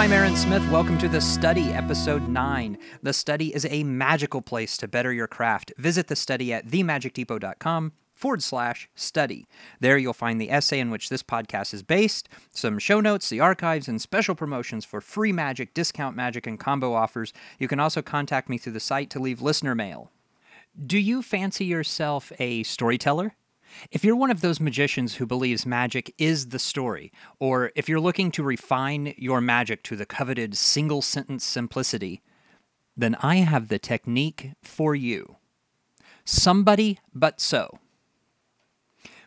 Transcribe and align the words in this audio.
I'm 0.00 0.14
Aaron 0.14 0.34
Smith. 0.34 0.66
Welcome 0.70 0.96
to 1.00 1.10
The 1.10 1.20
Study, 1.20 1.74
Episode 1.74 2.26
9. 2.26 2.78
The 3.02 3.12
Study 3.12 3.54
is 3.54 3.66
a 3.68 3.84
magical 3.84 4.40
place 4.40 4.78
to 4.78 4.88
better 4.88 5.12
your 5.12 5.26
craft. 5.26 5.74
Visit 5.76 6.06
The 6.06 6.16
Study 6.16 6.54
at 6.54 6.66
themagicdepot.com 6.66 7.92
forward 8.14 8.42
slash 8.42 8.88
study. 8.94 9.46
There 9.78 9.98
you'll 9.98 10.14
find 10.14 10.40
the 10.40 10.50
essay 10.50 10.80
in 10.80 10.90
which 10.90 11.10
this 11.10 11.22
podcast 11.22 11.74
is 11.74 11.82
based, 11.82 12.30
some 12.48 12.78
show 12.78 13.00
notes, 13.00 13.28
the 13.28 13.40
archives, 13.40 13.88
and 13.88 14.00
special 14.00 14.34
promotions 14.34 14.86
for 14.86 15.02
free 15.02 15.32
magic, 15.32 15.74
discount 15.74 16.16
magic, 16.16 16.46
and 16.46 16.58
combo 16.58 16.94
offers. 16.94 17.34
You 17.58 17.68
can 17.68 17.78
also 17.78 18.00
contact 18.00 18.48
me 18.48 18.56
through 18.56 18.72
the 18.72 18.80
site 18.80 19.10
to 19.10 19.20
leave 19.20 19.42
listener 19.42 19.74
mail. 19.74 20.10
Do 20.82 20.98
you 20.98 21.20
fancy 21.20 21.66
yourself 21.66 22.32
a 22.38 22.62
storyteller? 22.62 23.34
If 23.90 24.04
you're 24.04 24.16
one 24.16 24.30
of 24.30 24.40
those 24.40 24.60
magicians 24.60 25.16
who 25.16 25.26
believes 25.26 25.66
magic 25.66 26.14
is 26.18 26.48
the 26.48 26.58
story, 26.58 27.12
or 27.38 27.72
if 27.74 27.88
you're 27.88 28.00
looking 28.00 28.30
to 28.32 28.42
refine 28.42 29.14
your 29.16 29.40
magic 29.40 29.82
to 29.84 29.96
the 29.96 30.06
coveted 30.06 30.56
single 30.56 31.02
sentence 31.02 31.44
simplicity, 31.44 32.22
then 32.96 33.16
I 33.22 33.36
have 33.36 33.68
the 33.68 33.78
technique 33.78 34.52
for 34.62 34.94
you. 34.94 35.36
Somebody 36.24 36.98
but 37.14 37.40
so. 37.40 37.78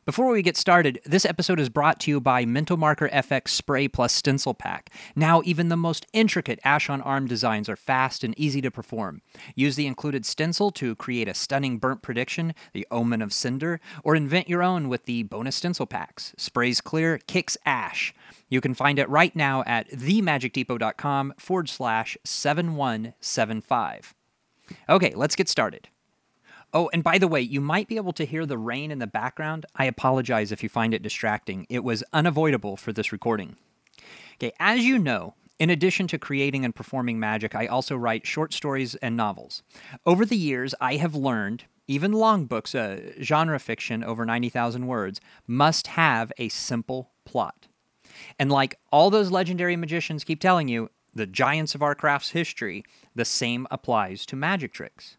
Before 0.06 0.34
we 0.34 0.42
get 0.42 0.58
started, 0.58 1.00
this 1.06 1.24
episode 1.24 1.62
is 1.62 1.70
brought 1.70 2.02
to 2.02 2.12
you 2.12 2.20
by 2.20 2.44
Mental 2.44 2.76
Marker 2.76 3.08
FX 3.08 3.48
Spray 3.48 3.88
Plus 3.88 4.12
Stencil 4.12 4.54
Pack. 4.54 4.90
Now, 5.16 5.42
even 5.46 5.70
the 5.70 5.78
most 5.78 6.06
intricate 6.12 6.60
Ash 6.66 6.90
on 6.90 7.00
Arm 7.00 7.26
designs 7.26 7.70
are 7.70 7.78
fast 7.78 8.22
and 8.22 8.38
easy 8.38 8.60
to 8.60 8.70
perform. 8.70 9.22
Use 9.56 9.78
the 9.78 9.88
included 9.88 10.26
stencil 10.26 10.72
to 10.72 10.98
create 10.98 11.30
a 11.30 11.34
stunning 11.34 11.78
burnt 11.78 12.02
prediction, 12.02 12.54
the 12.74 12.86
omen 12.92 13.22
of 13.22 13.32
cinder, 13.32 13.80
or 14.04 14.14
invent 14.14 14.50
your 14.50 14.62
own 14.62 14.90
with 14.90 15.06
the 15.06 15.24
bonus 15.24 15.56
stencil 15.56 15.86
packs. 15.86 16.34
Sprays 16.36 16.82
clear, 16.82 17.18
kicks 17.20 17.58
ash. 17.66 18.14
You 18.50 18.60
can 18.60 18.74
find 18.74 19.00
it 19.00 19.08
right 19.08 19.34
now 19.34 19.64
at 19.66 19.90
themagicdepot.com 19.90 21.36
forward 21.38 21.70
slash 21.70 22.18
7175. 22.26 24.14
Okay, 24.90 25.14
let's 25.16 25.38
get 25.38 25.48
started. 25.48 25.88
Oh, 26.74 26.90
and 26.92 27.04
by 27.04 27.20
the 27.20 27.28
way, 27.28 27.42
you 27.42 27.62
might 27.62 27.88
be 27.88 27.98
able 27.98 28.14
to 28.14 28.26
hear 28.26 28.46
the 28.46 28.58
rain 28.58 28.90
in 28.90 29.00
the 29.00 29.08
background. 29.08 29.66
I 29.76 29.86
apologize 29.86 30.52
if 30.52 30.64
you 30.64 30.70
find 30.70 30.94
it 30.94 31.04
distracting. 31.04 31.68
It 31.70 31.84
was 31.84 32.04
unavoidable 32.12 32.78
for 32.78 32.92
this 32.92 33.12
recording. 33.12 33.58
Okay, 34.36 34.52
as 34.60 34.84
you 34.84 34.98
know, 34.98 35.36
in 35.60 35.70
addition 35.70 36.08
to 36.08 36.18
creating 36.18 36.66
and 36.66 36.76
performing 36.76 37.20
magic, 37.20 37.54
I 37.54 37.68
also 37.68 37.96
write 37.96 38.26
short 38.26 38.54
stories 38.54 38.96
and 38.96 39.16
novels. 39.16 39.62
Over 40.06 40.26
the 40.26 40.36
years, 40.36 40.74
I 40.82 40.96
have 40.96 41.14
learned 41.14 41.66
even 41.88 42.12
long 42.12 42.46
books, 42.46 42.74
uh, 42.74 43.12
genre 43.22 43.60
fiction 43.60 44.04
over 44.04 44.26
90,000 44.26 44.88
words, 44.88 45.22
must 45.46 45.88
have 45.88 46.32
a 46.38 46.50
simple 46.50 47.12
plot. 47.26 47.68
And 48.40 48.52
like 48.52 48.80
all 48.92 49.10
those 49.10 49.32
legendary 49.32 49.76
magicians 49.76 50.24
keep 50.24 50.40
telling 50.40 50.68
you, 50.68 50.90
the 51.14 51.28
giants 51.28 51.76
of 51.76 51.84
our 51.84 51.94
craft's 51.94 52.32
history, 52.32 52.84
the 53.14 53.26
same 53.26 53.68
applies 53.70 54.26
to 54.26 54.36
magic 54.36 54.74
tricks. 54.74 55.18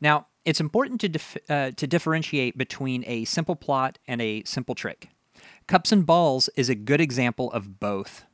Now, 0.00 0.26
it's 0.44 0.60
important 0.60 1.00
to, 1.02 1.08
dif- 1.08 1.36
uh, 1.48 1.70
to 1.72 1.86
differentiate 1.86 2.58
between 2.58 3.04
a 3.06 3.24
simple 3.24 3.56
plot 3.56 3.98
and 4.06 4.20
a 4.20 4.42
simple 4.44 4.74
trick. 4.74 5.08
Cups 5.66 5.92
and 5.92 6.04
Balls 6.04 6.48
is 6.56 6.68
a 6.68 6.74
good 6.74 7.00
example 7.00 7.50
of 7.52 7.78
both 7.80 8.24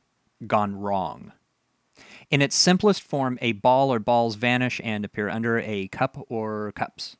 gone 0.47 0.75
wrong. 0.75 1.31
In 2.29 2.41
its 2.41 2.55
simplest 2.55 3.01
form, 3.01 3.37
a 3.41 3.53
ball 3.53 3.93
or 3.93 3.99
balls 3.99 4.35
vanish 4.35 4.79
and 4.83 5.03
appear 5.03 5.29
under 5.29 5.59
a 5.59 5.87
cup 5.89 6.25
or 6.29 6.71
cups. 6.73 7.17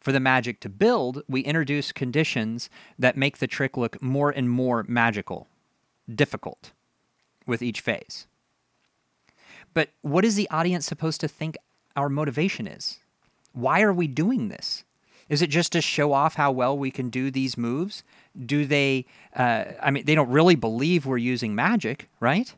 For 0.00 0.12
the 0.12 0.20
magic 0.20 0.60
to 0.60 0.68
build, 0.68 1.22
we 1.28 1.40
introduce 1.40 1.90
conditions 1.90 2.70
that 2.98 3.16
make 3.16 3.38
the 3.38 3.48
trick 3.48 3.76
look 3.76 4.00
more 4.00 4.30
and 4.30 4.48
more 4.48 4.84
magical, 4.88 5.48
difficult, 6.12 6.72
with 7.46 7.60
each 7.60 7.80
phase. 7.80 8.26
But 9.74 9.90
what 10.02 10.24
is 10.24 10.36
the 10.36 10.48
audience 10.50 10.86
supposed 10.86 11.20
to 11.22 11.28
think 11.28 11.56
our 11.96 12.08
motivation 12.08 12.66
is? 12.66 13.00
Why 13.56 13.80
are 13.80 13.92
we 13.92 14.06
doing 14.06 14.48
this? 14.48 14.84
Is 15.30 15.40
it 15.40 15.48
just 15.48 15.72
to 15.72 15.80
show 15.80 16.12
off 16.12 16.34
how 16.34 16.52
well 16.52 16.76
we 16.76 16.90
can 16.90 17.08
do 17.08 17.30
these 17.30 17.56
moves? 17.56 18.04
Do 18.38 18.66
they, 18.66 19.06
uh, 19.34 19.64
I 19.82 19.90
mean, 19.90 20.04
they 20.04 20.14
don't 20.14 20.28
really 20.28 20.56
believe 20.56 21.06
we're 21.06 21.16
using 21.16 21.54
magic, 21.54 22.10
right? 22.20 22.54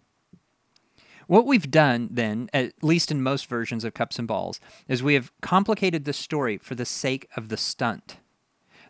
What 1.28 1.46
we've 1.46 1.70
done 1.70 2.08
then, 2.10 2.50
at 2.52 2.72
least 2.82 3.12
in 3.12 3.22
most 3.22 3.46
versions 3.46 3.84
of 3.84 3.94
Cups 3.94 4.18
and 4.18 4.26
Balls, 4.26 4.58
is 4.88 5.00
we 5.00 5.14
have 5.14 5.30
complicated 5.40 6.04
the 6.04 6.12
story 6.12 6.58
for 6.58 6.74
the 6.74 6.84
sake 6.84 7.28
of 7.36 7.48
the 7.48 7.56
stunt. 7.56 8.16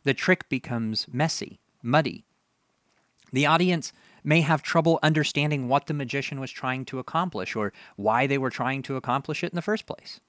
The 0.05 0.15
trick 0.15 0.49
becomes 0.49 1.07
messy, 1.13 1.61
muddy. 1.83 2.25
The 3.35 3.45
audience 3.45 3.93
may 4.25 4.41
have 4.41 4.63
trouble 4.63 4.99
understanding 5.03 5.69
what 5.69 5.89
the 5.89 5.95
magician 5.95 6.41
was 6.41 6.51
trying 6.51 6.87
to 6.87 7.01
accomplish 7.01 7.55
or 7.55 7.75
why 7.97 8.27
they 8.27 8.39
were 8.39 8.49
trying 8.49 8.81
to 8.85 8.97
accomplish 8.97 9.45
it 9.45 9.53
in 9.53 9.57
the 9.57 9.63
first 9.63 9.85
place 9.85 10.21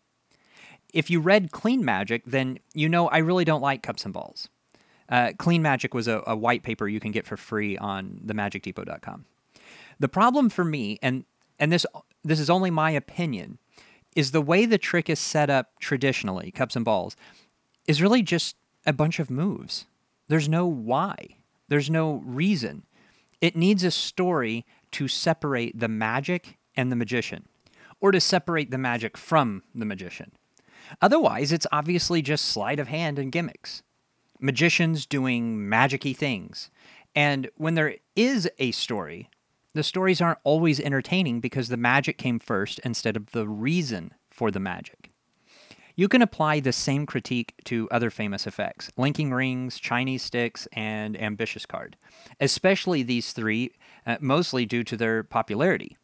if 0.94 1.10
you 1.10 1.20
read 1.20 1.52
Clean 1.52 1.84
Magic, 1.84 2.24
then 2.26 2.60
you 2.74 2.90
know 2.90 3.08
I 3.08 3.20
really 3.20 3.46
don't 3.46 3.62
like 3.62 3.84
cups 3.84 4.06
and 4.06 4.14
balls. 4.14 4.50
Uh, 5.10 5.32
Clean 5.38 5.62
Magic 5.62 5.94
was 5.94 6.08
a, 6.08 6.22
a, 6.28 6.36
white 6.36 6.62
paper 6.62 6.88
you 6.88 7.00
can 7.00 7.12
get 7.12 7.26
for 7.26 7.36
free 7.36 7.78
on 7.78 8.22
themagicdepot.com. 8.24 9.26
The 10.00 10.08
problem 10.08 10.50
for 10.50 10.64
me, 10.64 11.00
and 11.02 11.26
and 11.58 11.72
this 11.72 11.86
this 12.24 12.40
is 12.40 12.50
only 12.50 12.70
my 12.70 12.92
opinion, 12.92 13.58
is 14.16 14.32
the 14.32 14.42
way 14.42 14.66
the 14.66 14.78
trick 14.78 15.10
is 15.10 15.20
set 15.20 15.50
up 15.50 15.80
traditionally, 15.80 16.52
cups 16.52 16.76
and 16.76 16.86
balls, 16.86 17.16
is 17.88 18.02
really 18.02 18.22
just 18.22 18.56
a 18.86 18.94
bunch 18.94 19.20
of 19.20 19.30
moves. 19.30 19.88
There's 20.28 20.48
no 20.48 20.66
why. 20.68 21.38
There's 21.70 21.90
no 21.90 22.22
reason. 22.26 22.84
It 23.42 23.56
needs 23.56 23.84
a 23.84 23.92
story 23.92 24.66
to 24.92 25.08
separate 25.08 25.80
the 25.80 25.88
magic 25.88 26.58
and 26.76 26.92
the 26.92 26.96
magician, 26.96 27.48
or 28.00 28.12
to 28.12 28.20
separate 28.20 28.72
the 28.72 28.78
magic 28.78 29.18
from 29.18 29.64
the 29.74 29.86
magician. 29.86 30.32
Otherwise, 31.02 31.52
it's 31.52 31.68
obviously 31.72 32.22
just 32.22 32.46
sleight 32.46 32.80
of 32.80 32.88
hand 32.88 33.20
and 33.20 33.32
gimmicks. 33.32 33.84
Magicians 34.40 35.06
doing 35.06 35.58
magicy 35.58 36.16
things. 36.16 36.70
And 37.16 37.50
when 37.56 37.76
there 37.76 37.96
is 38.16 38.50
a 38.60 38.72
story, 38.72 39.30
the 39.74 39.84
stories 39.84 40.22
aren't 40.22 40.40
always 40.44 40.80
entertaining 40.80 41.40
because 41.40 41.70
the 41.70 41.78
magic 41.78 42.18
came 42.18 42.40
first 42.40 42.80
instead 42.80 43.16
of 43.16 43.32
the 43.32 43.48
reason 43.48 44.14
for 44.30 44.52
the 44.52 44.60
magic. 44.60 45.12
You 45.96 46.08
can 46.08 46.22
apply 46.22 46.62
the 46.62 46.72
same 46.72 47.06
critique 47.06 47.54
to 47.66 47.90
other 47.92 48.10
famous 48.10 48.48
effects 48.48 48.90
linking 48.96 49.34
rings, 49.34 49.78
Chinese 49.78 50.24
sticks, 50.24 50.66
and 50.72 51.22
ambitious 51.22 51.66
card, 51.66 51.98
especially 52.40 53.04
these 53.04 53.34
three, 53.34 53.74
uh, 54.08 54.16
mostly 54.22 54.66
due 54.66 54.86
to 54.86 54.96
their 54.96 55.24
popularity. 55.24 55.98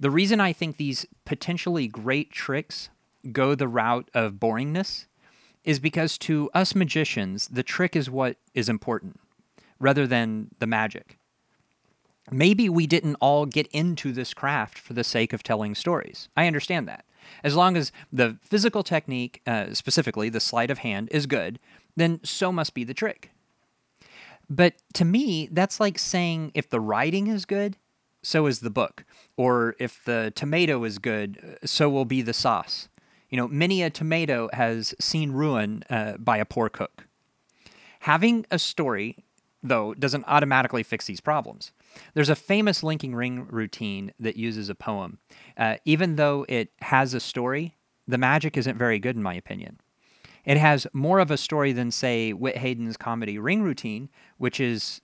The 0.00 0.10
reason 0.10 0.40
I 0.40 0.52
think 0.52 0.76
these 0.76 1.06
potentially 1.24 1.86
great 1.86 2.32
tricks 2.32 2.90
go 3.30 3.54
the 3.54 3.68
route 3.68 4.10
of 4.14 4.34
boringness 4.34 5.06
is 5.64 5.78
because 5.78 6.18
to 6.18 6.50
us 6.54 6.74
magicians, 6.74 7.48
the 7.48 7.62
trick 7.62 7.94
is 7.94 8.10
what 8.10 8.36
is 8.54 8.68
important 8.68 9.20
rather 9.78 10.06
than 10.06 10.48
the 10.58 10.66
magic. 10.66 11.18
Maybe 12.30 12.68
we 12.68 12.86
didn't 12.86 13.16
all 13.16 13.46
get 13.46 13.66
into 13.68 14.12
this 14.12 14.32
craft 14.32 14.78
for 14.78 14.92
the 14.92 15.04
sake 15.04 15.32
of 15.32 15.42
telling 15.42 15.74
stories. 15.74 16.28
I 16.36 16.46
understand 16.46 16.88
that. 16.88 17.04
As 17.44 17.56
long 17.56 17.76
as 17.76 17.92
the 18.12 18.38
physical 18.42 18.82
technique, 18.82 19.42
uh, 19.46 19.74
specifically 19.74 20.28
the 20.28 20.40
sleight 20.40 20.70
of 20.70 20.78
hand, 20.78 21.08
is 21.12 21.26
good, 21.26 21.58
then 21.96 22.20
so 22.22 22.52
must 22.52 22.74
be 22.74 22.84
the 22.84 22.94
trick. 22.94 23.30
But 24.48 24.74
to 24.94 25.04
me, 25.04 25.48
that's 25.50 25.80
like 25.80 25.98
saying 25.98 26.52
if 26.54 26.68
the 26.68 26.80
writing 26.80 27.26
is 27.26 27.44
good, 27.44 27.76
so 28.22 28.46
is 28.46 28.60
the 28.60 28.70
book. 28.70 29.04
Or 29.36 29.74
if 29.78 30.04
the 30.04 30.32
tomato 30.34 30.84
is 30.84 30.98
good, 30.98 31.58
so 31.64 31.88
will 31.88 32.04
be 32.04 32.22
the 32.22 32.32
sauce. 32.32 32.88
You 33.32 33.38
know, 33.38 33.48
many 33.48 33.82
a 33.82 33.88
tomato 33.88 34.50
has 34.52 34.94
seen 35.00 35.32
ruin 35.32 35.84
uh, 35.88 36.18
by 36.18 36.36
a 36.36 36.44
poor 36.44 36.68
cook. 36.68 37.06
Having 38.00 38.44
a 38.50 38.58
story, 38.58 39.24
though, 39.62 39.94
doesn't 39.94 40.26
automatically 40.28 40.82
fix 40.82 41.06
these 41.06 41.22
problems. 41.22 41.72
There's 42.12 42.28
a 42.28 42.36
famous 42.36 42.82
linking 42.82 43.14
ring 43.14 43.46
routine 43.48 44.12
that 44.20 44.36
uses 44.36 44.68
a 44.68 44.74
poem. 44.74 45.18
Uh, 45.56 45.76
even 45.86 46.16
though 46.16 46.44
it 46.46 46.72
has 46.82 47.14
a 47.14 47.20
story, 47.20 47.74
the 48.06 48.18
magic 48.18 48.58
isn't 48.58 48.76
very 48.76 48.98
good, 48.98 49.16
in 49.16 49.22
my 49.22 49.32
opinion. 49.32 49.80
It 50.44 50.58
has 50.58 50.86
more 50.92 51.18
of 51.18 51.30
a 51.30 51.38
story 51.38 51.72
than, 51.72 51.90
say, 51.90 52.34
Whit 52.34 52.58
Haydn's 52.58 52.98
comedy 52.98 53.38
Ring 53.38 53.62
Routine, 53.62 54.10
which 54.36 54.60
is, 54.60 55.00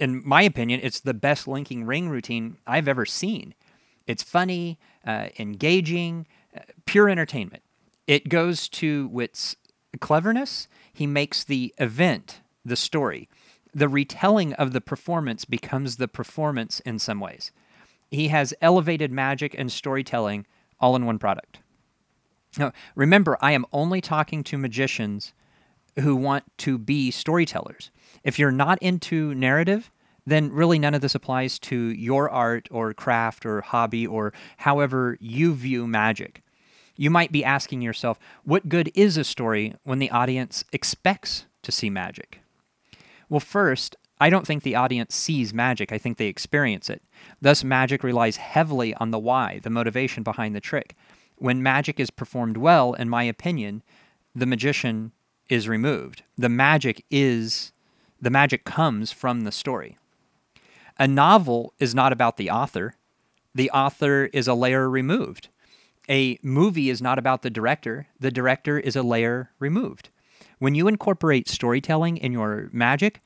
in 0.00 0.26
my 0.26 0.40
opinion, 0.40 0.80
it's 0.82 1.00
the 1.00 1.12
best 1.12 1.46
linking 1.46 1.84
ring 1.84 2.08
routine 2.08 2.56
I've 2.66 2.88
ever 2.88 3.04
seen. 3.04 3.54
It's 4.06 4.22
funny, 4.22 4.78
uh, 5.06 5.28
engaging, 5.38 6.26
pure 6.86 7.08
entertainment. 7.08 7.62
It 8.06 8.28
goes 8.28 8.68
to 8.70 9.08
Whit's 9.08 9.56
cleverness. 10.00 10.68
He 10.92 11.06
makes 11.06 11.44
the 11.44 11.74
event 11.78 12.40
the 12.64 12.76
story. 12.76 13.28
The 13.74 13.88
retelling 13.88 14.54
of 14.54 14.72
the 14.72 14.80
performance 14.80 15.44
becomes 15.44 15.96
the 15.96 16.08
performance 16.08 16.80
in 16.80 16.98
some 16.98 17.20
ways. 17.20 17.52
He 18.10 18.28
has 18.28 18.54
elevated 18.60 19.12
magic 19.12 19.54
and 19.56 19.70
storytelling 19.70 20.46
all 20.80 20.96
in 20.96 21.04
one 21.04 21.18
product. 21.18 21.58
Now, 22.58 22.72
remember, 22.94 23.36
I 23.40 23.52
am 23.52 23.66
only 23.72 24.00
talking 24.00 24.42
to 24.44 24.58
magicians 24.58 25.34
who 26.00 26.16
want 26.16 26.44
to 26.58 26.78
be 26.78 27.10
storytellers. 27.10 27.90
If 28.24 28.38
you're 28.38 28.50
not 28.50 28.78
into 28.80 29.34
narrative, 29.34 29.90
then 30.26 30.52
really 30.52 30.78
none 30.78 30.94
of 30.94 31.00
this 31.00 31.14
applies 31.14 31.58
to 31.58 31.76
your 31.76 32.30
art 32.30 32.68
or 32.70 32.92
craft 32.94 33.44
or 33.46 33.60
hobby 33.60 34.06
or 34.06 34.32
however 34.58 35.16
you 35.20 35.54
view 35.54 35.86
magic. 35.86 36.42
You 37.00 37.10
might 37.10 37.30
be 37.30 37.44
asking 37.44 37.80
yourself, 37.80 38.18
what 38.42 38.68
good 38.68 38.90
is 38.94 39.16
a 39.16 39.22
story 39.22 39.76
when 39.84 40.00
the 40.00 40.10
audience 40.10 40.64
expects 40.72 41.46
to 41.62 41.70
see 41.70 41.88
magic? 41.88 42.40
Well, 43.28 43.40
first, 43.40 43.94
I 44.20 44.30
don't 44.30 44.44
think 44.44 44.64
the 44.64 44.74
audience 44.74 45.14
sees 45.14 45.54
magic, 45.54 45.92
I 45.92 45.98
think 45.98 46.18
they 46.18 46.26
experience 46.26 46.90
it. 46.90 47.00
Thus, 47.40 47.62
magic 47.62 48.02
relies 48.02 48.36
heavily 48.36 48.94
on 48.94 49.12
the 49.12 49.18
why, 49.18 49.60
the 49.62 49.70
motivation 49.70 50.24
behind 50.24 50.56
the 50.56 50.60
trick. 50.60 50.96
When 51.36 51.62
magic 51.62 52.00
is 52.00 52.10
performed 52.10 52.56
well, 52.56 52.94
in 52.94 53.08
my 53.08 53.22
opinion, 53.22 53.84
the 54.34 54.46
magician 54.46 55.12
is 55.48 55.68
removed. 55.68 56.24
The 56.36 56.48
magic 56.48 57.04
is 57.12 57.72
the 58.20 58.30
magic 58.30 58.64
comes 58.64 59.12
from 59.12 59.42
the 59.42 59.52
story. 59.52 59.96
A 60.98 61.06
novel 61.06 61.74
is 61.78 61.94
not 61.94 62.12
about 62.12 62.38
the 62.38 62.50
author. 62.50 62.94
The 63.54 63.70
author 63.70 64.24
is 64.32 64.48
a 64.48 64.54
layer 64.54 64.90
removed. 64.90 65.48
A 66.10 66.38
movie 66.42 66.88
is 66.90 67.02
not 67.02 67.18
about 67.18 67.42
the 67.42 67.50
director. 67.50 68.06
The 68.18 68.30
director 68.30 68.78
is 68.78 68.96
a 68.96 69.02
layer 69.02 69.50
removed. 69.58 70.08
When 70.58 70.74
you 70.74 70.88
incorporate 70.88 71.48
storytelling 71.48 72.16
in 72.16 72.32
your 72.32 72.68
magic, 72.72 73.20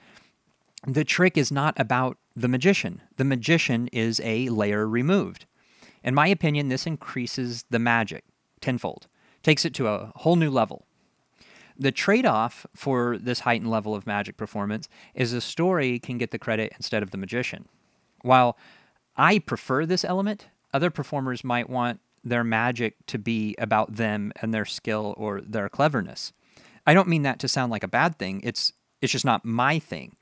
the 0.86 1.04
trick 1.04 1.38
is 1.38 1.52
not 1.52 1.78
about 1.78 2.18
the 2.34 2.48
magician. 2.48 3.00
The 3.16 3.24
magician 3.24 3.88
is 3.92 4.20
a 4.24 4.48
layer 4.48 4.88
removed. 4.88 5.46
In 6.02 6.14
my 6.14 6.26
opinion, 6.26 6.68
this 6.68 6.86
increases 6.86 7.64
the 7.70 7.78
magic 7.78 8.24
tenfold, 8.60 9.06
takes 9.42 9.64
it 9.64 9.74
to 9.74 9.88
a 9.88 10.12
whole 10.16 10.36
new 10.36 10.50
level. 10.50 10.86
The 11.78 11.92
trade 11.92 12.26
off 12.26 12.66
for 12.74 13.16
this 13.16 13.40
heightened 13.40 13.70
level 13.70 13.94
of 13.94 14.06
magic 14.06 14.36
performance 14.36 14.88
is 15.14 15.32
the 15.32 15.40
story 15.40 15.98
can 15.98 16.18
get 16.18 16.32
the 16.32 16.38
credit 16.38 16.72
instead 16.76 17.02
of 17.02 17.12
the 17.12 17.18
magician. 17.18 17.68
While 18.22 18.58
I 19.16 19.38
prefer 19.38 19.86
this 19.86 20.04
element, 20.04 20.48
other 20.74 20.90
performers 20.90 21.44
might 21.44 21.70
want 21.70 22.00
their 22.24 22.44
magic 22.44 22.94
to 23.06 23.18
be 23.18 23.54
about 23.58 23.96
them 23.96 24.32
and 24.40 24.52
their 24.52 24.64
skill 24.64 25.14
or 25.16 25.40
their 25.40 25.68
cleverness. 25.68 26.32
I 26.86 26.94
don't 26.94 27.08
mean 27.08 27.22
that 27.22 27.38
to 27.40 27.48
sound 27.48 27.70
like 27.70 27.84
a 27.84 27.88
bad 27.88 28.18
thing. 28.18 28.40
It's 28.44 28.72
it's 29.00 29.12
just 29.12 29.24
not 29.24 29.44
my 29.44 29.78
thing. 29.78 30.16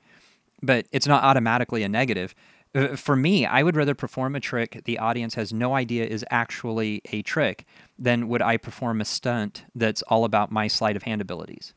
But 0.63 0.87
it's 0.91 1.07
not 1.07 1.23
automatically 1.23 1.83
a 1.83 1.89
negative. 1.89 2.35
Uh, 2.73 2.95
for 2.95 3.15
me, 3.15 3.45
I 3.45 3.63
would 3.63 3.75
rather 3.75 3.95
perform 3.95 4.35
a 4.35 4.39
trick 4.39 4.81
the 4.85 4.99
audience 4.99 5.35
has 5.35 5.51
no 5.51 5.73
idea 5.75 6.05
is 6.05 6.23
actually 6.29 7.01
a 7.11 7.21
trick 7.21 7.65
than 7.97 8.27
would 8.27 8.41
I 8.41 8.57
perform 8.57 9.01
a 9.01 9.05
stunt 9.05 9.65
that's 9.75 10.01
all 10.03 10.23
about 10.23 10.51
my 10.51 10.67
sleight 10.67 10.95
of 10.95 11.03
hand 11.03 11.21
abilities. 11.21 11.73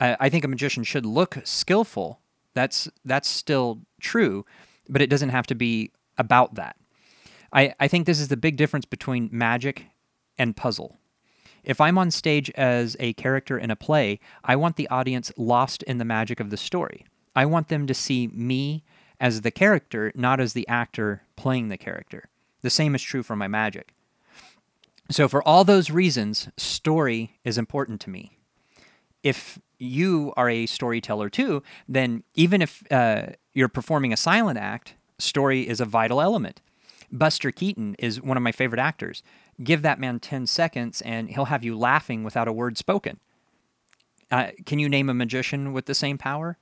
I, 0.00 0.16
I 0.20 0.28
think 0.28 0.44
a 0.44 0.48
magician 0.48 0.84
should 0.84 1.06
look 1.06 1.38
skillful. 1.44 2.20
That's 2.54 2.88
that's 3.04 3.28
still 3.28 3.80
true, 4.00 4.44
but 4.88 5.02
it 5.02 5.08
doesn't 5.10 5.30
have 5.30 5.46
to 5.48 5.54
be 5.54 5.92
about 6.18 6.54
that. 6.56 6.76
I, 7.52 7.74
I 7.78 7.88
think 7.88 8.06
this 8.06 8.20
is 8.20 8.28
the 8.28 8.36
big 8.36 8.56
difference 8.56 8.84
between 8.84 9.28
magic 9.32 9.86
and 10.38 10.56
puzzle. 10.56 10.98
If 11.64 11.80
I'm 11.80 11.98
on 11.98 12.10
stage 12.10 12.50
as 12.50 12.96
a 12.98 13.12
character 13.12 13.56
in 13.56 13.70
a 13.70 13.76
play, 13.76 14.18
I 14.44 14.56
want 14.56 14.76
the 14.76 14.88
audience 14.88 15.30
lost 15.36 15.82
in 15.84 15.98
the 15.98 16.04
magic 16.04 16.40
of 16.40 16.50
the 16.50 16.56
story. 16.56 17.06
I 17.36 17.46
want 17.46 17.68
them 17.68 17.86
to 17.86 17.94
see 17.94 18.26
me 18.28 18.82
as 19.20 19.42
the 19.42 19.50
character, 19.50 20.12
not 20.14 20.40
as 20.40 20.52
the 20.52 20.66
actor 20.66 21.22
playing 21.36 21.68
the 21.68 21.76
character. 21.76 22.28
The 22.62 22.70
same 22.70 22.94
is 22.94 23.02
true 23.02 23.22
for 23.22 23.36
my 23.36 23.48
magic. 23.48 23.94
So, 25.10 25.28
for 25.28 25.46
all 25.46 25.64
those 25.64 25.90
reasons, 25.90 26.48
story 26.56 27.38
is 27.44 27.58
important 27.58 28.00
to 28.02 28.10
me. 28.10 28.38
If 29.22 29.58
you 29.78 30.32
are 30.36 30.48
a 30.48 30.66
storyteller 30.66 31.28
too, 31.28 31.62
then 31.88 32.24
even 32.34 32.62
if 32.62 32.82
uh, 32.90 33.26
you're 33.52 33.68
performing 33.68 34.12
a 34.12 34.16
silent 34.16 34.58
act, 34.58 34.94
story 35.18 35.68
is 35.68 35.80
a 35.80 35.84
vital 35.84 36.20
element. 36.20 36.60
Buster 37.12 37.50
Keaton 37.50 37.94
is 37.98 38.22
one 38.22 38.36
of 38.36 38.42
my 38.42 38.52
favorite 38.52 38.80
actors. 38.80 39.22
Give 39.62 39.82
that 39.82 40.00
man 40.00 40.18
10 40.18 40.46
seconds 40.46 41.02
and 41.02 41.30
he'll 41.30 41.46
have 41.46 41.62
you 41.62 41.78
laughing 41.78 42.24
without 42.24 42.48
a 42.48 42.52
word 42.52 42.78
spoken. 42.78 43.20
Uh, 44.30 44.48
can 44.64 44.78
you 44.78 44.88
name 44.88 45.10
a 45.10 45.14
magician 45.14 45.74
with 45.74 45.84
the 45.84 45.94
same 45.94 46.16
power? 46.16 46.56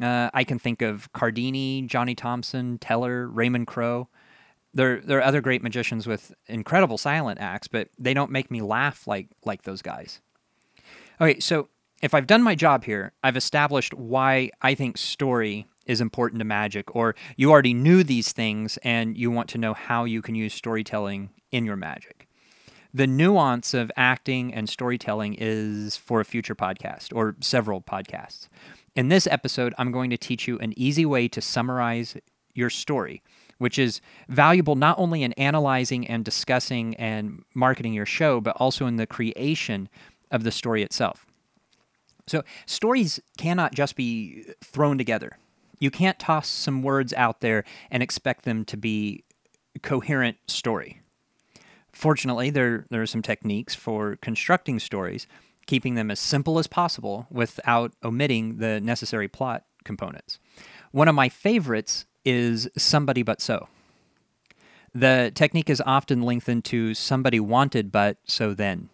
Uh, 0.00 0.28
I 0.34 0.42
can 0.42 0.58
think 0.58 0.82
of 0.82 1.12
Cardini, 1.12 1.86
Johnny 1.86 2.16
Thompson, 2.16 2.78
Teller, 2.78 3.28
Raymond 3.28 3.68
Crowe. 3.68 4.08
There, 4.72 5.00
there 5.00 5.18
are 5.18 5.22
other 5.22 5.40
great 5.40 5.62
magicians 5.62 6.08
with 6.08 6.34
incredible 6.48 6.98
silent 6.98 7.40
acts, 7.40 7.68
but 7.68 7.88
they 7.96 8.12
don't 8.12 8.32
make 8.32 8.50
me 8.50 8.60
laugh 8.60 9.06
like 9.06 9.28
like 9.44 9.62
those 9.62 9.82
guys. 9.82 10.20
Okay, 11.20 11.38
so 11.38 11.68
if 12.02 12.12
I've 12.12 12.26
done 12.26 12.42
my 12.42 12.56
job 12.56 12.82
here, 12.82 13.12
I've 13.22 13.36
established 13.36 13.94
why 13.94 14.50
I 14.60 14.74
think 14.74 14.98
story 14.98 15.66
is 15.86 16.00
important 16.00 16.38
to 16.40 16.44
magic, 16.44 16.94
or 16.94 17.14
you 17.36 17.50
already 17.50 17.74
knew 17.74 18.02
these 18.02 18.32
things 18.32 18.78
and 18.82 19.16
you 19.16 19.30
want 19.30 19.48
to 19.50 19.58
know 19.58 19.74
how 19.74 20.04
you 20.04 20.22
can 20.22 20.34
use 20.34 20.54
storytelling 20.54 21.30
in 21.50 21.64
your 21.64 21.76
magic. 21.76 22.28
The 22.92 23.06
nuance 23.06 23.74
of 23.74 23.90
acting 23.96 24.54
and 24.54 24.68
storytelling 24.68 25.34
is 25.38 25.96
for 25.96 26.20
a 26.20 26.24
future 26.24 26.54
podcast 26.54 27.14
or 27.14 27.34
several 27.40 27.80
podcasts. 27.80 28.48
In 28.94 29.08
this 29.08 29.26
episode, 29.26 29.74
I'm 29.78 29.90
going 29.90 30.10
to 30.10 30.16
teach 30.16 30.46
you 30.46 30.58
an 30.60 30.72
easy 30.76 31.04
way 31.04 31.26
to 31.28 31.40
summarize 31.40 32.16
your 32.54 32.70
story, 32.70 33.20
which 33.58 33.80
is 33.80 34.00
valuable 34.28 34.76
not 34.76 34.96
only 34.96 35.24
in 35.24 35.32
analyzing 35.32 36.06
and 36.06 36.24
discussing 36.24 36.94
and 36.94 37.42
marketing 37.54 37.94
your 37.94 38.06
show, 38.06 38.40
but 38.40 38.56
also 38.56 38.86
in 38.86 38.94
the 38.94 39.06
creation 39.06 39.88
of 40.30 40.44
the 40.44 40.52
story 40.52 40.84
itself. 40.84 41.26
So, 42.26 42.42
stories 42.64 43.20
cannot 43.36 43.74
just 43.74 43.96
be 43.96 44.44
thrown 44.62 44.98
together. 44.98 45.36
You 45.84 45.90
can't 45.90 46.18
toss 46.18 46.48
some 46.48 46.80
words 46.80 47.12
out 47.12 47.42
there 47.42 47.62
and 47.90 48.02
expect 48.02 48.46
them 48.46 48.64
to 48.64 48.76
be 48.78 49.22
coherent 49.82 50.38
story. 50.46 51.02
Fortunately, 51.92 52.48
there, 52.48 52.86
there 52.88 53.02
are 53.02 53.06
some 53.06 53.20
techniques 53.20 53.74
for 53.74 54.16
constructing 54.22 54.78
stories 54.78 55.26
keeping 55.66 55.94
them 55.94 56.10
as 56.10 56.18
simple 56.18 56.58
as 56.58 56.66
possible 56.66 57.26
without 57.30 57.92
omitting 58.02 58.56
the 58.56 58.80
necessary 58.80 59.28
plot 59.28 59.66
components. 59.84 60.38
One 60.90 61.06
of 61.06 61.14
my 61.14 61.28
favorites 61.28 62.06
is 62.24 62.66
Somebody 62.78 63.22
But 63.22 63.42
So. 63.42 63.68
The 64.94 65.32
technique 65.34 65.68
is 65.68 65.82
often 65.84 66.22
lengthened 66.22 66.64
to 66.64 66.94
Somebody 66.94 67.40
Wanted 67.40 67.92
But 67.92 68.16
So 68.24 68.54
Then. 68.54 68.88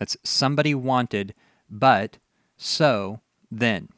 That's 0.00 0.16
Somebody 0.24 0.74
Wanted 0.74 1.32
But 1.70 2.18
So 2.56 3.20
Then. 3.52 3.90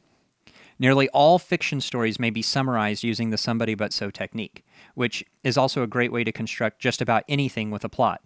Nearly 0.79 1.09
all 1.09 1.39
fiction 1.39 1.81
stories 1.81 2.19
may 2.19 2.29
be 2.29 2.41
summarized 2.41 3.03
using 3.03 3.29
the 3.29 3.37
Somebody 3.37 3.75
But 3.75 3.93
So 3.93 4.09
technique, 4.09 4.65
which 4.95 5.23
is 5.43 5.57
also 5.57 5.83
a 5.83 5.87
great 5.87 6.11
way 6.11 6.23
to 6.23 6.31
construct 6.31 6.79
just 6.79 7.01
about 7.01 7.23
anything 7.27 7.71
with 7.71 7.83
a 7.83 7.89
plot. 7.89 8.21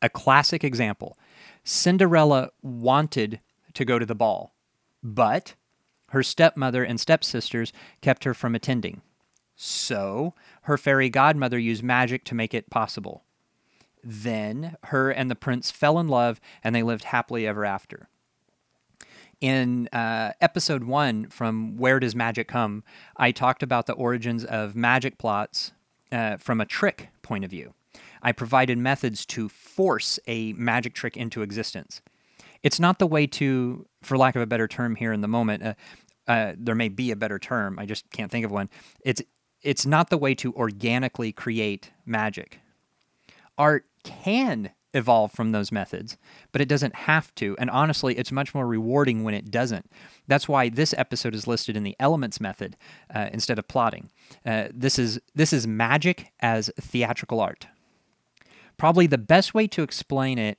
A 0.00 0.08
classic 0.08 0.64
example 0.64 1.16
Cinderella 1.64 2.50
wanted 2.60 3.40
to 3.74 3.84
go 3.84 3.98
to 3.98 4.06
the 4.06 4.14
ball, 4.14 4.54
but 5.02 5.54
her 6.10 6.22
stepmother 6.22 6.84
and 6.84 7.00
stepsisters 7.00 7.72
kept 8.00 8.24
her 8.24 8.34
from 8.34 8.54
attending. 8.54 9.00
So, 9.54 10.34
her 10.62 10.76
fairy 10.76 11.08
godmother 11.08 11.58
used 11.58 11.82
magic 11.82 12.24
to 12.24 12.34
make 12.34 12.52
it 12.52 12.68
possible. 12.68 13.24
Then, 14.02 14.76
her 14.84 15.10
and 15.10 15.30
the 15.30 15.36
prince 15.36 15.70
fell 15.70 15.98
in 15.98 16.08
love 16.08 16.40
and 16.64 16.74
they 16.74 16.82
lived 16.82 17.04
happily 17.04 17.46
ever 17.46 17.64
after. 17.64 18.08
In 19.42 19.88
uh, 19.88 20.34
episode 20.40 20.84
one 20.84 21.28
from 21.28 21.76
Where 21.76 21.98
Does 21.98 22.14
Magic 22.14 22.46
Come, 22.46 22.84
I 23.16 23.32
talked 23.32 23.64
about 23.64 23.86
the 23.86 23.92
origins 23.92 24.44
of 24.44 24.76
magic 24.76 25.18
plots 25.18 25.72
uh, 26.12 26.36
from 26.36 26.60
a 26.60 26.64
trick 26.64 27.08
point 27.22 27.44
of 27.44 27.50
view. 27.50 27.74
I 28.22 28.30
provided 28.30 28.78
methods 28.78 29.26
to 29.26 29.48
force 29.48 30.20
a 30.28 30.52
magic 30.52 30.94
trick 30.94 31.16
into 31.16 31.42
existence. 31.42 32.00
It's 32.62 32.78
not 32.78 33.00
the 33.00 33.06
way 33.08 33.26
to, 33.26 33.84
for 34.00 34.16
lack 34.16 34.36
of 34.36 34.42
a 34.42 34.46
better 34.46 34.68
term 34.68 34.94
here 34.94 35.12
in 35.12 35.22
the 35.22 35.28
moment, 35.28 35.64
uh, 35.64 35.74
uh, 36.28 36.52
there 36.56 36.76
may 36.76 36.88
be 36.88 37.10
a 37.10 37.16
better 37.16 37.40
term, 37.40 37.80
I 37.80 37.84
just 37.84 38.08
can't 38.12 38.30
think 38.30 38.44
of 38.44 38.52
one. 38.52 38.70
It's, 39.04 39.22
it's 39.60 39.84
not 39.84 40.08
the 40.08 40.18
way 40.18 40.36
to 40.36 40.54
organically 40.54 41.32
create 41.32 41.90
magic. 42.06 42.60
Art 43.58 43.86
can 44.04 44.70
evolve 44.94 45.32
from 45.32 45.52
those 45.52 45.72
methods, 45.72 46.16
but 46.52 46.60
it 46.60 46.68
doesn't 46.68 46.94
have 46.94 47.34
to. 47.36 47.56
And 47.58 47.70
honestly, 47.70 48.16
it's 48.18 48.32
much 48.32 48.54
more 48.54 48.66
rewarding 48.66 49.24
when 49.24 49.34
it 49.34 49.50
doesn't. 49.50 49.90
That's 50.26 50.48
why 50.48 50.68
this 50.68 50.94
episode 50.96 51.34
is 51.34 51.46
listed 51.46 51.76
in 51.76 51.82
the 51.82 51.96
elements 51.98 52.40
method 52.40 52.76
uh, 53.14 53.28
instead 53.32 53.58
of 53.58 53.68
plotting. 53.68 54.10
Uh, 54.44 54.68
this 54.72 54.98
is 54.98 55.20
this 55.34 55.52
is 55.52 55.66
magic 55.66 56.32
as 56.40 56.70
theatrical 56.80 57.40
art. 57.40 57.66
Probably 58.76 59.06
the 59.06 59.18
best 59.18 59.54
way 59.54 59.66
to 59.68 59.82
explain 59.82 60.38
it 60.38 60.58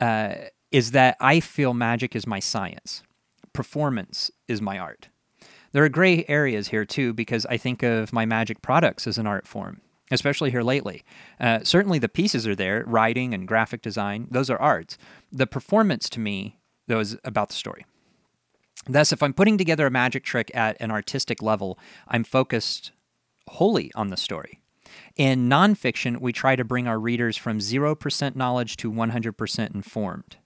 uh, 0.00 0.34
is 0.70 0.90
that 0.92 1.16
I 1.20 1.40
feel 1.40 1.74
magic 1.74 2.14
is 2.14 2.26
my 2.26 2.40
science, 2.40 3.02
performance 3.52 4.30
is 4.46 4.60
my 4.60 4.78
art. 4.78 5.08
There 5.72 5.84
are 5.84 5.88
gray 5.88 6.24
areas 6.28 6.68
here 6.68 6.84
too 6.84 7.12
because 7.12 7.44
I 7.46 7.56
think 7.56 7.82
of 7.82 8.12
my 8.12 8.24
magic 8.24 8.62
products 8.62 9.06
as 9.06 9.18
an 9.18 9.26
art 9.26 9.46
form, 9.46 9.80
especially 10.10 10.50
here 10.50 10.62
lately. 10.62 11.04
Uh, 11.40 11.60
certainly 11.62 11.98
the 11.98 12.08
pieces 12.08 12.46
are 12.46 12.54
there, 12.54 12.84
writing 12.86 13.34
and 13.34 13.48
graphic 13.48 13.82
design, 13.82 14.26
those 14.30 14.50
are 14.50 14.60
arts. 14.60 14.98
The 15.30 15.46
performance 15.46 16.08
to 16.10 16.20
me, 16.20 16.58
though, 16.86 17.00
is 17.00 17.16
about 17.24 17.48
the 17.48 17.54
story. 17.54 17.84
Thus, 18.86 19.12
if 19.12 19.22
I'm 19.22 19.34
putting 19.34 19.58
together 19.58 19.86
a 19.86 19.90
magic 19.90 20.24
trick 20.24 20.50
at 20.54 20.76
an 20.80 20.90
artistic 20.90 21.42
level, 21.42 21.78
I'm 22.06 22.24
focused 22.24 22.92
wholly 23.48 23.92
on 23.94 24.08
the 24.08 24.16
story. 24.16 24.60
In 25.16 25.48
nonfiction, 25.48 26.20
we 26.20 26.32
try 26.32 26.56
to 26.56 26.64
bring 26.64 26.86
our 26.86 26.98
readers 26.98 27.36
from 27.36 27.58
0% 27.58 28.36
knowledge 28.36 28.76
to 28.78 28.90
100% 28.90 29.74
informed. 29.74 30.36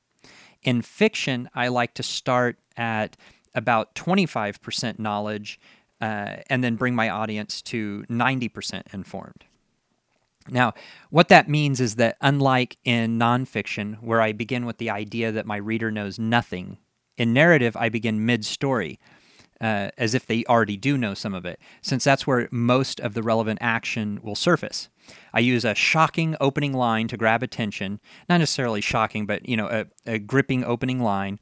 In 0.62 0.82
fiction, 0.82 1.50
I 1.54 1.68
like 1.68 1.94
to 1.94 2.02
start 2.02 2.58
at 2.76 3.16
about 3.54 3.94
25% 3.94 4.98
knowledge 4.98 5.60
uh, 6.02 6.42
and 6.50 6.62
then 6.64 6.74
bring 6.74 6.94
my 6.94 7.08
audience 7.08 7.62
to 7.62 8.04
90% 8.10 8.92
informed. 8.92 9.44
Now, 10.50 10.74
what 11.10 11.28
that 11.28 11.48
means 11.48 11.80
is 11.80 11.94
that 11.94 12.16
unlike 12.20 12.76
in 12.84 13.18
nonfiction, 13.18 14.02
where 14.02 14.20
I 14.20 14.32
begin 14.32 14.66
with 14.66 14.78
the 14.78 14.90
idea 14.90 15.30
that 15.30 15.46
my 15.46 15.56
reader 15.56 15.92
knows 15.92 16.18
nothing, 16.18 16.78
in 17.16 17.32
narrative, 17.32 17.76
I 17.76 17.88
begin 17.88 18.26
mid 18.26 18.44
story. 18.44 18.98
Uh, 19.60 19.90
as 19.96 20.12
if 20.12 20.26
they 20.26 20.44
already 20.46 20.76
do 20.76 20.98
know 20.98 21.14
some 21.14 21.34
of 21.34 21.44
it, 21.44 21.60
since 21.82 22.02
that's 22.02 22.26
where 22.26 22.48
most 22.50 22.98
of 22.98 23.14
the 23.14 23.22
relevant 23.22 23.60
action 23.62 24.18
will 24.20 24.34
surface. 24.34 24.88
I 25.32 25.38
use 25.38 25.64
a 25.64 25.72
shocking 25.72 26.34
opening 26.40 26.72
line 26.72 27.06
to 27.06 27.16
grab 27.16 27.44
attention, 27.44 28.00
not 28.28 28.38
necessarily 28.38 28.80
shocking, 28.80 29.24
but 29.24 29.48
you 29.48 29.56
know, 29.56 29.68
a, 29.68 29.86
a 30.04 30.18
gripping 30.18 30.64
opening 30.64 30.98
line. 30.98 31.38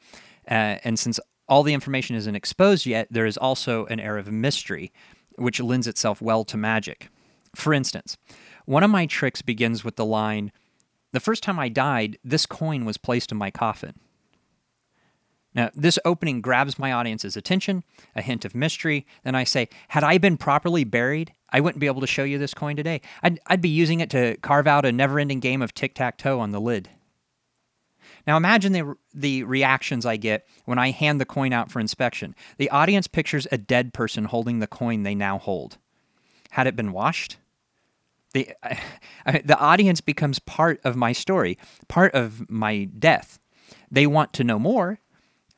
Uh, 0.46 0.76
and 0.84 0.98
since 0.98 1.18
all 1.50 1.64
the 1.64 1.74
information 1.74 2.16
isn't 2.16 2.36
exposed 2.36 2.86
yet, 2.86 3.08
there 3.10 3.26
is 3.26 3.36
also 3.36 3.84
an 3.86 3.98
air 3.98 4.16
of 4.16 4.30
mystery, 4.30 4.92
which 5.34 5.60
lends 5.60 5.88
itself 5.88 6.22
well 6.22 6.44
to 6.44 6.56
magic. 6.56 7.08
For 7.56 7.74
instance, 7.74 8.16
one 8.64 8.84
of 8.84 8.90
my 8.90 9.04
tricks 9.06 9.42
begins 9.42 9.84
with 9.84 9.96
the 9.96 10.06
line 10.06 10.52
The 11.12 11.18
first 11.18 11.42
time 11.42 11.58
I 11.58 11.68
died, 11.68 12.18
this 12.22 12.46
coin 12.46 12.84
was 12.84 12.96
placed 12.96 13.32
in 13.32 13.38
my 13.38 13.50
coffin. 13.50 13.94
Now, 15.52 15.70
this 15.74 15.98
opening 16.04 16.40
grabs 16.40 16.78
my 16.78 16.92
audience's 16.92 17.36
attention, 17.36 17.82
a 18.14 18.22
hint 18.22 18.44
of 18.44 18.54
mystery. 18.54 19.04
Then 19.24 19.34
I 19.34 19.42
say, 19.42 19.68
Had 19.88 20.04
I 20.04 20.18
been 20.18 20.36
properly 20.36 20.84
buried, 20.84 21.34
I 21.48 21.58
wouldn't 21.58 21.80
be 21.80 21.88
able 21.88 22.00
to 22.02 22.06
show 22.06 22.22
you 22.22 22.38
this 22.38 22.54
coin 22.54 22.76
today. 22.76 23.00
I'd, 23.24 23.40
I'd 23.48 23.60
be 23.60 23.68
using 23.68 23.98
it 23.98 24.10
to 24.10 24.36
carve 24.36 24.68
out 24.68 24.84
a 24.84 24.92
never 24.92 25.18
ending 25.18 25.40
game 25.40 25.62
of 25.62 25.74
tic 25.74 25.94
tac 25.94 26.16
toe 26.16 26.38
on 26.38 26.52
the 26.52 26.60
lid. 26.60 26.88
Now 28.26 28.36
imagine 28.36 28.72
the, 28.72 28.94
the 29.14 29.44
reactions 29.44 30.06
I 30.06 30.16
get 30.16 30.46
when 30.64 30.78
I 30.78 30.90
hand 30.90 31.20
the 31.20 31.24
coin 31.24 31.52
out 31.52 31.70
for 31.70 31.80
inspection. 31.80 32.34
The 32.58 32.70
audience 32.70 33.06
pictures 33.06 33.46
a 33.50 33.58
dead 33.58 33.92
person 33.92 34.24
holding 34.24 34.58
the 34.58 34.66
coin 34.66 35.02
they 35.02 35.14
now 35.14 35.38
hold. 35.38 35.78
Had 36.50 36.66
it 36.66 36.76
been 36.76 36.92
washed? 36.92 37.36
The, 38.32 38.50
the 39.44 39.58
audience 39.58 40.00
becomes 40.00 40.38
part 40.38 40.80
of 40.84 40.96
my 40.96 41.12
story, 41.12 41.58
part 41.88 42.14
of 42.14 42.48
my 42.50 42.84
death. 42.84 43.38
They 43.90 44.06
want 44.06 44.32
to 44.34 44.44
know 44.44 44.58
more. 44.58 45.00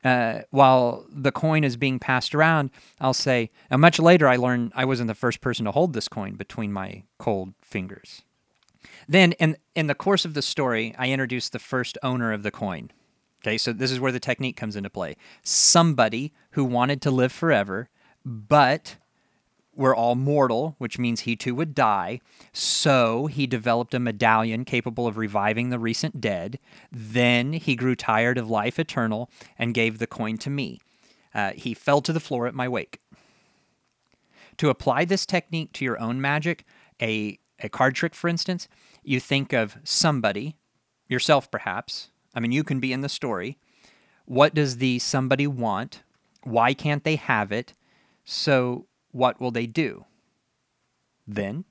Uh, 0.03 0.41
while 0.49 1.05
the 1.09 1.31
coin 1.31 1.63
is 1.63 1.77
being 1.77 1.97
passed 1.97 2.35
around, 2.35 2.71
I'll 2.99 3.13
say, 3.13 3.51
and 3.69 3.79
much 3.79 3.99
later 3.99 4.27
I 4.27 4.35
learned 4.35 4.73
I 4.75 4.83
wasn't 4.83 5.07
the 5.07 5.15
first 5.15 5.39
person 5.39 5.63
to 5.63 5.71
hold 5.71 5.93
this 5.93 6.09
coin 6.09 6.33
between 6.33 6.73
my 6.73 7.03
cold 7.19 7.53
fingers. 7.61 8.23
Then, 9.07 9.33
in, 9.33 9.57
in 9.75 9.87
the 9.87 9.95
course 9.95 10.25
of 10.25 10.33
the 10.33 10.41
story, 10.41 10.95
I 10.97 11.09
introduce 11.09 11.49
the 11.49 11.59
first 11.59 11.97
owner 12.03 12.31
of 12.33 12.43
the 12.43 12.51
coin. 12.51 12.91
Okay, 13.41 13.57
so 13.57 13.73
this 13.73 13.91
is 13.91 13.99
where 13.99 14.11
the 14.11 14.19
technique 14.19 14.55
comes 14.55 14.75
into 14.75 14.89
play. 14.89 15.15
Somebody 15.43 16.33
who 16.51 16.63
wanted 16.63 17.01
to 17.01 17.11
live 17.11 17.31
forever, 17.31 17.89
but 18.23 18.95
we're 19.75 19.95
all 19.95 20.15
mortal, 20.15 20.75
which 20.77 20.99
means 20.99 21.21
he 21.21 21.35
too 21.35 21.55
would 21.55 21.73
die. 21.73 22.21
So 22.53 23.27
he 23.27 23.47
developed 23.47 23.93
a 23.93 23.99
medallion 23.99 24.65
capable 24.65 25.07
of 25.07 25.17
reviving 25.17 25.69
the 25.69 25.79
recent 25.79 26.21
dead. 26.21 26.59
Then 26.91 27.53
he 27.53 27.75
grew 27.75 27.95
tired 27.95 28.37
of 28.37 28.49
life 28.49 28.79
eternal 28.79 29.29
and 29.57 29.73
gave 29.73 29.99
the 29.99 30.07
coin 30.07 30.37
to 30.37 30.49
me. 30.49 30.79
Uh, 31.33 31.51
he 31.55 31.73
fell 31.73 32.01
to 32.01 32.13
the 32.13 32.19
floor 32.19 32.47
at 32.47 32.53
my 32.53 32.67
wake. 32.67 32.99
To 34.57 34.69
apply 34.69 35.05
this 35.05 35.25
technique 35.25 35.73
to 35.73 35.85
your 35.85 35.99
own 35.99 36.21
magic, 36.21 36.63
a, 37.01 37.39
a 37.59 37.69
card 37.69 37.95
trick, 37.95 38.15
for 38.15 38.27
instance, 38.27 38.67
you 39.03 39.19
think 39.19 39.53
of 39.53 39.77
somebody, 39.83 40.57
yourself 41.07 41.49
perhaps. 41.51 42.09
I 42.33 42.39
mean, 42.39 42.51
you 42.51 42.63
can 42.63 42.79
be 42.79 42.93
in 42.93 43.01
the 43.01 43.09
story. 43.09 43.57
What 44.25 44.53
does 44.53 44.77
the 44.77 44.99
somebody 44.99 45.47
want? 45.47 46.03
Why 46.43 46.73
can't 46.73 47.03
they 47.03 47.15
have 47.15 47.51
it? 47.51 47.73
So, 48.25 48.87
what 49.11 49.39
will 49.39 49.51
they 49.51 49.67
do? 49.67 50.05
Then, 51.27 51.65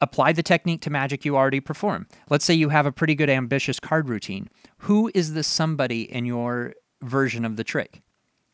apply 0.00 0.32
the 0.32 0.42
technique 0.42 0.80
to 0.82 0.90
magic 0.90 1.24
you 1.24 1.36
already 1.36 1.60
perform. 1.60 2.06
Let's 2.30 2.44
say 2.44 2.54
you 2.54 2.68
have 2.68 2.86
a 2.86 2.92
pretty 2.92 3.14
good 3.14 3.30
ambitious 3.30 3.80
card 3.80 4.08
routine. 4.08 4.48
Who 4.78 5.10
is 5.14 5.34
the 5.34 5.42
somebody 5.42 6.10
in 6.10 6.24
your 6.24 6.74
version 7.02 7.44
of 7.44 7.56
the 7.56 7.64
trick? 7.64 8.02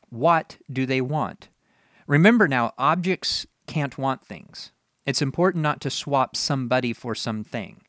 What 0.09 0.59
do 0.73 0.87
they 0.87 1.01
want? 1.01 1.49
Remember 2.07 2.49
now, 2.49 2.73
objects 2.79 3.47
can't 3.67 3.99
want 3.99 4.25
things. 4.25 4.73
It's 5.07 5.23
important 5.23 5.63
not 5.63 5.81
to 5.83 5.91
swap 5.91 6.37
somebody 6.37 6.93
for 6.93 7.15
something. 7.15 7.81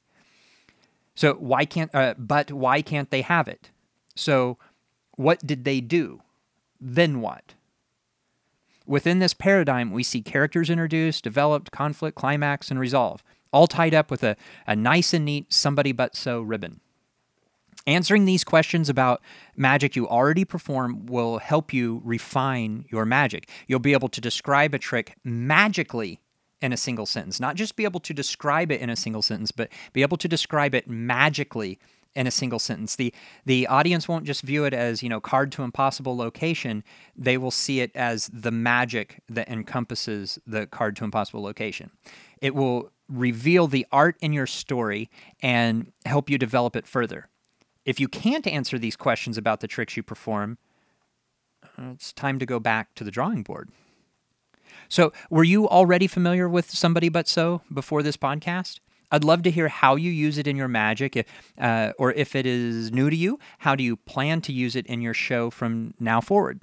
So 1.15 1.33
why 1.35 1.65
can't 1.65 1.93
uh, 1.93 2.15
but 2.17 2.51
why 2.51 2.81
can't 2.81 3.09
they 3.09 3.21
have 3.21 3.47
it? 3.47 3.71
So 4.15 4.57
what 5.15 5.45
did 5.45 5.63
they 5.63 5.79
do? 5.79 6.21
Then 6.79 7.21
what? 7.21 7.53
Within 8.85 9.19
this 9.19 9.33
paradigm, 9.33 9.91
we 9.91 10.03
see 10.03 10.21
characters 10.21 10.69
introduced, 10.69 11.23
developed, 11.23 11.71
conflict, 11.71 12.15
climax, 12.15 12.69
and 12.69 12.79
resolve, 12.79 13.23
all 13.51 13.65
tied 13.65 13.95
up 13.95 14.11
with 14.11 14.23
a, 14.23 14.35
a 14.67 14.75
nice 14.75 15.13
and 15.13 15.25
neat 15.25 15.51
somebody 15.51 15.91
but 15.91 16.15
so 16.15 16.41
ribbon. 16.41 16.81
Answering 17.87 18.25
these 18.25 18.43
questions 18.43 18.89
about 18.89 19.21
magic 19.55 19.95
you 19.95 20.07
already 20.07 20.43
perform 20.43 21.05
will 21.05 21.37
help 21.37 21.71
you 21.71 22.01
refine 22.03 22.85
your 22.89 23.05
magic. 23.05 23.49
You'll 23.67 23.79
be 23.79 23.93
able 23.93 24.09
to 24.09 24.21
describe 24.21 24.73
a 24.73 24.79
trick 24.79 25.15
magically 25.23 26.19
in 26.65 26.73
a 26.73 26.77
single 26.77 27.05
sentence. 27.05 27.39
Not 27.39 27.55
just 27.55 27.75
be 27.75 27.85
able 27.85 28.01
to 28.01 28.13
describe 28.13 28.71
it 28.71 28.81
in 28.81 28.89
a 28.89 28.95
single 28.95 29.21
sentence, 29.21 29.51
but 29.51 29.69
be 29.93 30.01
able 30.01 30.17
to 30.17 30.27
describe 30.27 30.75
it 30.75 30.89
magically 30.89 31.79
in 32.15 32.27
a 32.27 32.31
single 32.31 32.59
sentence. 32.59 32.95
The 32.95 33.13
the 33.45 33.67
audience 33.67 34.07
won't 34.07 34.25
just 34.25 34.41
view 34.41 34.63
it 34.65 34.73
as, 34.73 35.03
you 35.03 35.09
know, 35.09 35.19
card 35.19 35.51
to 35.53 35.63
impossible 35.63 36.15
location. 36.15 36.83
They 37.15 37.37
will 37.37 37.51
see 37.51 37.81
it 37.81 37.91
as 37.95 38.29
the 38.33 38.51
magic 38.51 39.21
that 39.29 39.49
encompasses 39.49 40.39
the 40.47 40.65
card 40.65 40.95
to 40.97 41.03
impossible 41.03 41.43
location. 41.43 41.91
It 42.41 42.55
will 42.55 42.91
reveal 43.07 43.67
the 43.67 43.85
art 43.91 44.15
in 44.21 44.33
your 44.33 44.47
story 44.47 45.09
and 45.41 45.91
help 46.05 46.29
you 46.29 46.37
develop 46.37 46.75
it 46.75 46.87
further. 46.87 47.29
If 47.85 47.99
you 47.99 48.07
can't 48.07 48.47
answer 48.47 48.79
these 48.79 48.95
questions 48.95 49.37
about 49.37 49.59
the 49.59 49.67
tricks 49.67 49.95
you 49.95 50.01
perform, 50.01 50.57
uh, 51.63 51.91
it's 51.93 52.11
time 52.13 52.39
to 52.39 52.45
go 52.45 52.59
back 52.59 52.95
to 52.95 53.03
the 53.03 53.11
drawing 53.11 53.43
board. 53.43 53.69
So, 54.89 55.13
were 55.29 55.43
you 55.43 55.67
already 55.67 56.07
familiar 56.07 56.47
with 56.47 56.69
Somebody 56.71 57.09
But 57.09 57.27
So 57.27 57.61
before 57.73 58.03
this 58.03 58.17
podcast? 58.17 58.79
I'd 59.11 59.23
love 59.23 59.43
to 59.43 59.51
hear 59.51 59.67
how 59.67 59.95
you 59.95 60.11
use 60.11 60.37
it 60.37 60.47
in 60.47 60.55
your 60.55 60.67
magic, 60.67 61.27
uh, 61.59 61.91
or 61.97 62.11
if 62.13 62.35
it 62.35 62.45
is 62.45 62.91
new 62.91 63.09
to 63.09 63.15
you, 63.15 63.39
how 63.59 63.75
do 63.75 63.83
you 63.83 63.95
plan 63.95 64.41
to 64.41 64.51
use 64.51 64.75
it 64.75 64.85
in 64.87 65.01
your 65.01 65.13
show 65.13 65.49
from 65.49 65.93
now 65.99 66.21
forward? 66.21 66.61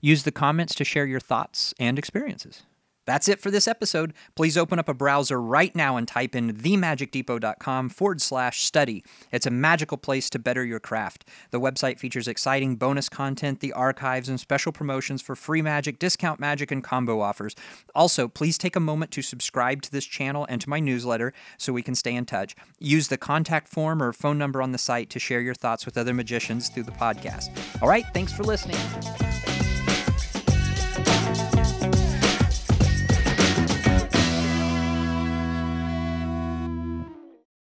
Use 0.00 0.22
the 0.22 0.32
comments 0.32 0.74
to 0.76 0.84
share 0.84 1.04
your 1.04 1.20
thoughts 1.20 1.74
and 1.78 1.98
experiences. 1.98 2.62
That's 3.06 3.28
it 3.28 3.40
for 3.40 3.50
this 3.50 3.66
episode. 3.66 4.12
Please 4.36 4.56
open 4.56 4.78
up 4.78 4.88
a 4.88 4.94
browser 4.94 5.40
right 5.40 5.74
now 5.74 5.96
and 5.96 6.06
type 6.06 6.34
in 6.34 6.54
themagicdepot.com 6.54 7.88
forward 7.88 8.20
slash 8.20 8.62
study. 8.62 9.02
It's 9.32 9.46
a 9.46 9.50
magical 9.50 9.96
place 9.96 10.30
to 10.30 10.38
better 10.38 10.64
your 10.64 10.80
craft. 10.80 11.26
The 11.50 11.60
website 11.60 11.98
features 11.98 12.28
exciting 12.28 12.76
bonus 12.76 13.08
content, 13.08 13.60
the 13.60 13.72
archives, 13.72 14.28
and 14.28 14.38
special 14.38 14.72
promotions 14.72 15.22
for 15.22 15.34
free 15.34 15.62
magic, 15.62 15.98
discount 15.98 16.40
magic, 16.40 16.70
and 16.70 16.84
combo 16.84 17.20
offers. 17.20 17.54
Also, 17.94 18.28
please 18.28 18.58
take 18.58 18.76
a 18.76 18.80
moment 18.80 19.10
to 19.12 19.22
subscribe 19.22 19.82
to 19.82 19.90
this 19.90 20.04
channel 20.04 20.46
and 20.48 20.60
to 20.60 20.68
my 20.68 20.80
newsletter 20.80 21.32
so 21.58 21.72
we 21.72 21.82
can 21.82 21.94
stay 21.94 22.14
in 22.14 22.26
touch. 22.26 22.54
Use 22.78 23.08
the 23.08 23.18
contact 23.18 23.68
form 23.68 24.02
or 24.02 24.12
phone 24.12 24.38
number 24.38 24.62
on 24.62 24.72
the 24.72 24.78
site 24.78 25.10
to 25.10 25.18
share 25.18 25.40
your 25.40 25.54
thoughts 25.54 25.86
with 25.86 25.98
other 25.98 26.14
magicians 26.14 26.68
through 26.68 26.84
the 26.84 26.92
podcast. 26.92 27.48
All 27.82 27.88
right, 27.88 28.04
thanks 28.12 28.32
for 28.32 28.44
listening. 28.44 28.78